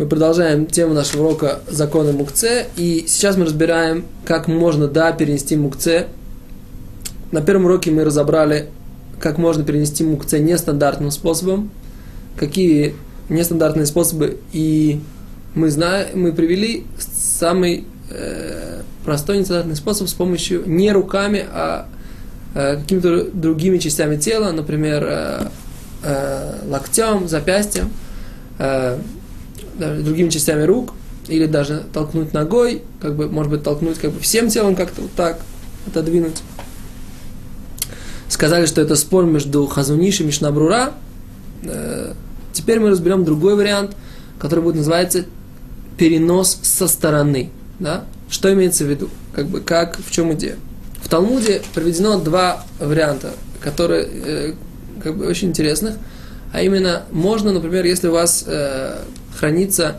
[0.00, 5.56] Мы продолжаем тему нашего урока законы мукце, и сейчас мы разбираем, как можно, да, перенести
[5.56, 6.06] мукце.
[7.32, 8.70] На первом уроке мы разобрали,
[9.20, 11.70] как можно перенести мукце нестандартным способом,
[12.38, 12.94] какие
[13.28, 15.02] нестандартные способы, и
[15.54, 21.88] мы знаем, мы привели самый э, простой нестандартный способ с помощью не руками, а
[22.54, 25.48] э, какими-то другими частями тела, например, э,
[26.04, 27.90] э, локтем, запястьем,
[28.58, 28.96] э,
[29.80, 30.92] другими частями рук,
[31.28, 35.12] или даже толкнуть ногой, как бы, может быть, толкнуть как бы всем телом как-то вот
[35.12, 35.40] так,
[35.86, 36.42] отодвинуть.
[38.28, 40.92] Сказали, что это спор между Хазуниш и Мишнабрура.
[41.64, 42.14] Э,
[42.52, 43.96] теперь мы разберем другой вариант,
[44.38, 45.24] который будет называться
[45.98, 47.50] перенос со стороны.
[47.78, 48.04] Да?
[48.28, 49.08] Что имеется в виду?
[49.34, 50.56] Как бы, как, в чем идея?
[51.02, 54.54] В Талмуде приведено два варианта, которые э,
[55.02, 55.96] как бы очень интересных.
[56.52, 58.98] А именно, можно, например, если у вас э,
[59.36, 59.96] хранится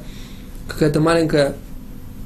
[0.68, 1.56] какая-то маленькая,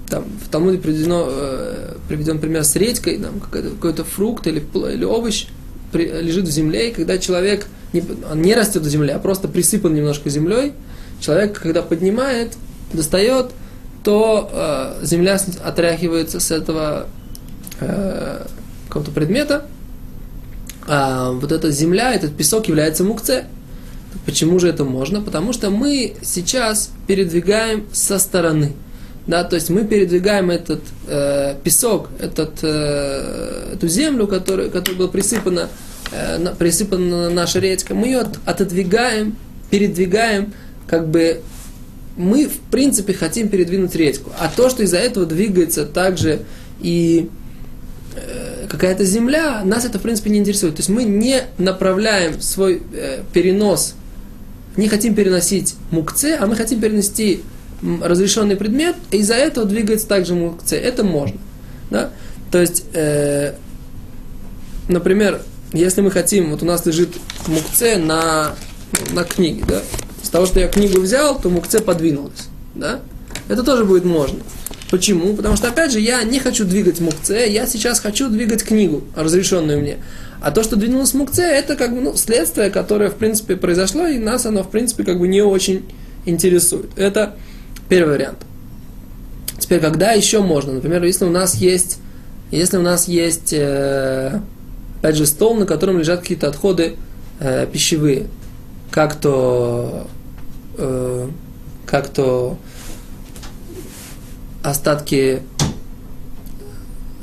[0.09, 5.47] там, в Талмуде приведено, э, приведен пример с редькой, там, какой-то фрукт или, или овощ
[5.91, 9.47] при, лежит в земле, и когда человек, не, он не растет в земле, а просто
[9.47, 10.73] присыпан немножко землей,
[11.19, 12.53] человек, когда поднимает,
[12.93, 13.51] достает,
[14.03, 14.49] то
[15.01, 17.07] э, земля отряхивается с этого
[17.79, 18.45] э,
[18.87, 19.65] какого-то предмета,
[20.87, 23.45] а вот эта земля, этот песок является мукце.
[24.25, 25.21] Почему же это можно?
[25.21, 28.73] Потому что мы сейчас передвигаем со стороны.
[29.27, 35.07] Да, то есть мы передвигаем этот э, песок, этот, э, эту землю, которая, которая была
[35.07, 35.69] присыпана,
[36.11, 39.35] э, на, присыпана наша речка, мы ее от, отодвигаем,
[39.71, 40.53] передвигаем,
[40.87, 41.41] как бы
[42.17, 44.31] мы в принципе хотим передвинуть речку.
[44.39, 46.41] А то, что из-за этого двигается также
[46.79, 47.29] и
[48.15, 50.75] э, какая-то земля, нас это в принципе не интересует.
[50.75, 53.95] То есть мы не направляем свой э, перенос
[54.77, 57.43] не хотим переносить мукце, а мы хотим перенести
[58.01, 60.75] разрешенный предмет, и из-за этого двигается также мукце.
[60.77, 61.37] Это можно.
[61.89, 62.11] Да?
[62.51, 63.53] То есть, э,
[64.87, 65.41] например,
[65.73, 67.09] если мы хотим, вот у нас лежит
[67.47, 68.55] мукце на,
[69.11, 69.81] на книге, да?
[70.23, 72.47] с того, что я книгу взял, то мукце подвинулось.
[72.73, 73.01] Да?
[73.47, 74.39] Это тоже будет можно.
[74.91, 75.35] Почему?
[75.35, 79.79] Потому что, опять же, я не хочу двигать мукце, я сейчас хочу двигать книгу, разрешенную
[79.79, 79.97] мне.
[80.41, 84.19] А то, что двинулось мукце, это как бы ну, следствие, которое, в принципе, произошло, и
[84.19, 85.85] нас оно, в принципе, как бы не очень
[86.25, 86.89] интересует.
[86.97, 87.35] Это
[87.89, 88.37] первый вариант.
[89.57, 90.73] Теперь, когда еще можно?
[90.73, 91.97] Например, если у нас есть,
[92.51, 94.39] если у нас есть, э,
[94.99, 96.95] опять же, стол, на котором лежат какие-то отходы
[97.39, 98.27] э, пищевые,
[98.91, 100.07] как то,
[100.77, 101.27] э,
[101.87, 102.57] как то
[104.69, 105.41] остатки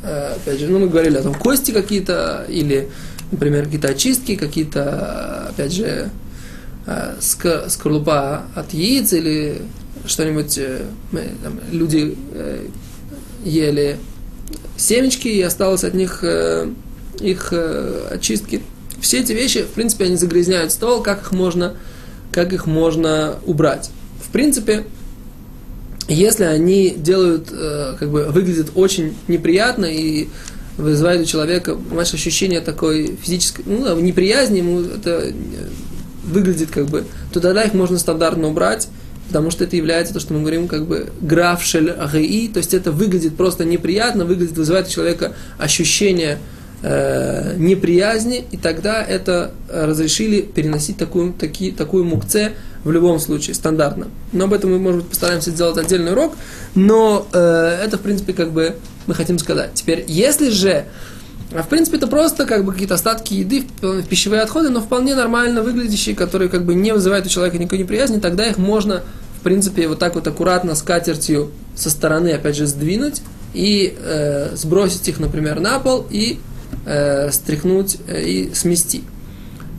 [0.02, 2.88] Э, опять же, ну, мы говорили о том, кости какие-то, или,
[3.30, 6.10] например, какие-то очистки, какие-то, опять же,
[6.86, 9.62] э, скорлупа от яиц, или
[10.06, 10.84] что-нибудь, э,
[11.42, 12.16] там, люди
[13.44, 13.98] ели
[14.76, 16.24] семечки, и осталось от них
[17.20, 17.52] их
[18.10, 18.62] очистки.
[19.00, 21.76] Все эти вещи, в принципе, они загрязняют стол, как их можно,
[22.32, 23.90] как их можно убрать.
[24.24, 24.84] В принципе,
[26.08, 30.28] если они делают, э, как бы выглядят очень неприятно и
[30.76, 35.32] вызывают у человека, понимаешь, ощущение такой физической, ну, неприязни, ему это э,
[36.24, 38.88] выглядит как бы, то тогда их можно стандартно убрать,
[39.28, 42.90] потому что это является то, что мы говорим, как бы графшель агии, то есть это
[42.90, 46.38] выглядит просто неприятно, выглядит, вызывает у человека ощущение
[46.82, 52.52] э, неприязни, и тогда это разрешили переносить такую, таки, такую мукце
[52.84, 54.08] в любом случае, стандартно.
[54.32, 56.34] Но об этом мы, может быть, постараемся сделать отдельный урок,
[56.74, 58.76] но э, это, в принципе, как бы
[59.06, 59.70] мы хотим сказать.
[59.74, 60.86] Теперь, если же,
[61.54, 63.64] а в принципе, это просто как бы какие-то остатки еды,
[64.08, 68.18] пищевые отходы, но вполне нормально выглядящие, которые как бы не вызывают у человека никакой неприязни,
[68.18, 69.02] тогда их можно,
[69.38, 73.22] в принципе, вот так вот аккуратно с катертью со стороны, опять же, сдвинуть
[73.54, 76.40] и э, сбросить их, например, на пол и
[76.86, 79.04] э, стряхнуть э, и смести.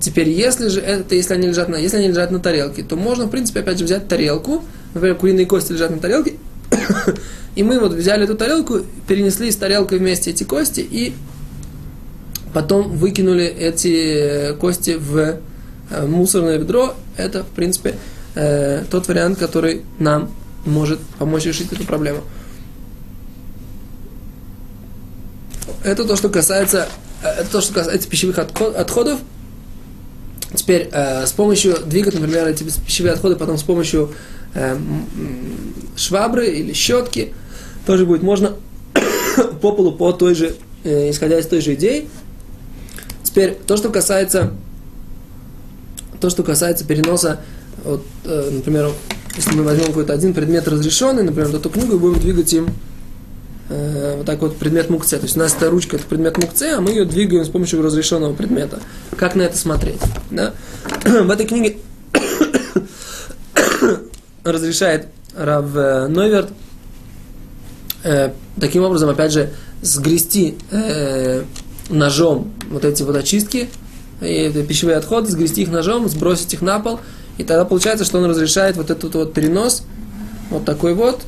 [0.04, 3.24] Теперь, если же это, если они лежат на, если они лежат на тарелке, то можно,
[3.24, 4.62] в принципе, опять же взять тарелку,
[4.94, 6.34] например, куриные кости лежат на тарелке,
[7.56, 11.14] и мы вот взяли эту тарелку, перенесли с тарелкой вместе эти кости и
[12.54, 15.40] потом выкинули эти кости в
[15.90, 16.96] э, мусорное ведро.
[17.16, 17.96] Это, в принципе,
[18.36, 20.34] э, тот вариант, который нам
[20.66, 22.24] может помочь решить эту проблему.
[25.82, 26.90] Это то, что касается,
[27.24, 29.22] э, это то, что касается пищевых отходов.
[30.56, 34.12] Теперь э, с помощью двигать, например, эти пищевые отходы, потом с помощью
[34.54, 34.78] э,
[35.96, 37.34] швабры или щетки,
[37.86, 38.56] тоже будет можно
[39.62, 42.08] по полу по той же, э, исходя из той же идеи.
[43.24, 44.54] Теперь то, что касается,
[46.20, 47.42] то, что касается переноса,
[47.84, 48.92] вот, э, например,
[49.36, 52.68] если мы возьмем какой-то один предмет разрешенный, например, эту книгу, и будем двигать им
[53.74, 55.18] э, вот так вот предмет мукце.
[55.18, 57.81] То есть у нас эта ручка это предмет мукце, а мы ее двигаем с помощью
[57.81, 58.80] разрешенного предмета.
[59.18, 60.02] Как на это смотреть?
[60.31, 60.54] Да?
[61.04, 61.78] В этой книге
[64.44, 66.50] разрешает Рав э, Нойверт
[68.04, 71.44] э, таким образом, опять же, сгрести э,
[71.90, 73.69] ножом вот эти вот очистки,
[74.22, 77.00] и это пищевые отходы, сгрести их ножом, сбросить их на пол,
[77.38, 79.84] и тогда получается, что он разрешает вот этот вот перенос,
[80.50, 81.22] вот такой вот,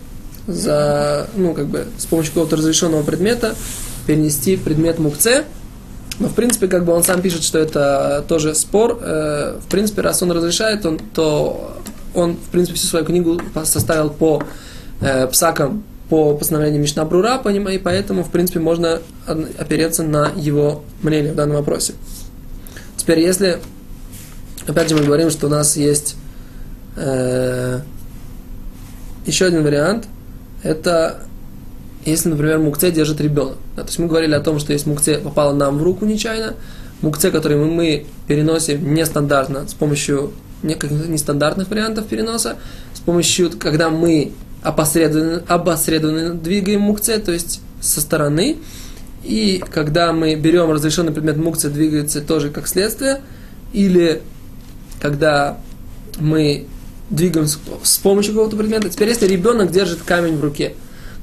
[0.48, 3.56] за, ну, как бы, с помощью какого-то разрешенного предмета
[4.06, 5.46] перенести предмет мукце.
[6.20, 9.00] Но, в принципе, как бы он сам пишет, что это тоже спор.
[9.02, 11.78] Э, в принципе, раз он разрешает, он, то
[12.14, 14.42] он, в принципе, всю свою книгу составил по
[15.02, 21.36] э, псакам, по постановлению Мишнабрура, и поэтому, в принципе, можно опереться на его мнение в
[21.36, 21.94] данном вопросе.
[22.96, 23.60] Теперь, если,
[24.68, 26.16] опять же, мы говорим, что у нас есть
[26.96, 27.80] э,
[29.26, 30.08] еще один вариант,
[30.66, 31.22] это
[32.06, 33.58] если, например, мукце держит ребенок.
[33.76, 36.56] Да, то есть мы говорили о том, что если мукце попало нам в руку нечаянно,
[37.02, 40.34] мукце, который мы, мы переносим нестандартно, с помощью
[40.64, 42.58] нестандартных вариантов переноса,
[42.94, 44.32] с помощью, когда мы
[44.64, 48.58] опосредованно, опосредованно двигаем мукце, то есть со стороны,
[49.24, 53.22] и когда мы берем разрешенный предмет мукция, двигается тоже как следствие,
[53.74, 54.22] или
[55.00, 55.58] когда
[56.20, 56.68] мы
[57.10, 58.90] двигаем с помощью какого-то предмета.
[58.90, 60.74] Теперь, если ребенок держит камень в руке,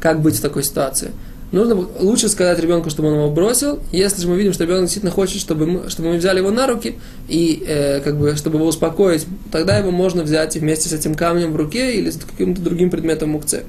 [0.00, 1.10] как быть в такой ситуации?
[1.52, 3.78] Нужно лучше сказать ребенку, чтобы он его бросил.
[3.92, 6.66] Если же мы видим, что ребенок действительно хочет, чтобы мы, чтобы мы взяли его на
[6.66, 6.96] руки
[7.28, 11.52] и э, как бы, чтобы его успокоить, тогда его можно взять вместе с этим камнем
[11.52, 13.64] в руке или с каким-то другим предметом мукце.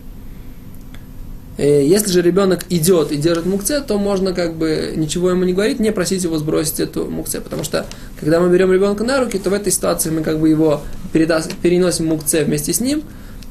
[1.58, 5.54] Э, если же ребенок идет и держит мукце, то можно как бы ничего ему не
[5.54, 7.42] говорить, не просить его сбросить эту мукце.
[7.42, 7.86] Потому что,
[8.20, 11.54] когда мы берем ребенка на руки, то в этой ситуации мы как бы его передаст,
[11.58, 13.04] переносим мукце вместе с ним.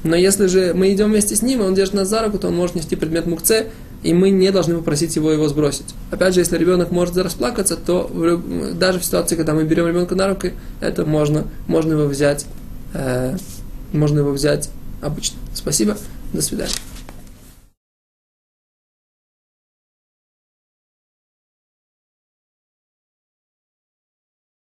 [0.05, 2.49] Но если же мы идем вместе с ним, и он держит нас за руку, то
[2.49, 3.69] он может нести предмет мукце,
[4.03, 5.95] и мы не должны попросить его его сбросить.
[6.11, 8.11] Опять же, если ребенок может расплакаться, то
[8.75, 12.47] даже в ситуации, когда мы берем ребенка на руки, это можно, можно его взять,
[12.95, 13.37] э,
[13.93, 14.71] можно его взять
[15.01, 15.39] обычно.
[15.55, 15.97] Спасибо,
[16.33, 16.75] до свидания.